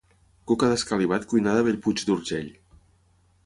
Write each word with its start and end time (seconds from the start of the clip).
Coca 0.51 0.69
d'escalivat 0.71 1.29
cuinada 1.35 1.63
a 1.65 1.67
Bellpuig 1.69 2.05
d'Urgell 2.09 2.51